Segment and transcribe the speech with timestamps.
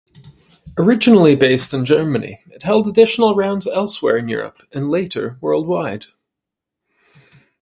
[0.79, 6.07] Originally based in Germany, it held additional rounds elsewhere in Europe and later worldwide.